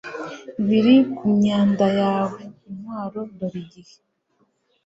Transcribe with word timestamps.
biri 0.67 0.95
ku 1.15 1.23
myanda 1.39 1.87
yawe! 1.99 2.39
intwaro! 2.69 3.19
dore 3.37 3.57
igihe 3.63 3.95